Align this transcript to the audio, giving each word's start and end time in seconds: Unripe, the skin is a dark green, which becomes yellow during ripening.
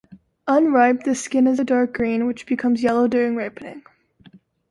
Unripe, 0.47 1.03
the 1.03 1.13
skin 1.13 1.45
is 1.45 1.59
a 1.59 1.63
dark 1.63 1.93
green, 1.93 2.25
which 2.25 2.47
becomes 2.47 2.81
yellow 2.81 3.07
during 3.07 3.35
ripening. 3.35 3.83